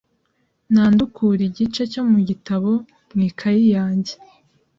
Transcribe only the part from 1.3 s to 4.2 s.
igice cyo mu gitabo mu ikaye yanjye.